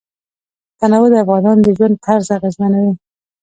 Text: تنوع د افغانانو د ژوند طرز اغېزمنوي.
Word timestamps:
تنوع 0.79 1.07
د 1.11 1.15
افغانانو 1.23 1.61
د 1.65 1.67
ژوند 1.77 1.95
طرز 2.05 2.27
اغېزمنوي. 2.37 2.93